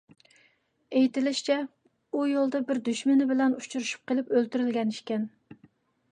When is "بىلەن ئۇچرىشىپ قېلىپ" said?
3.33-4.33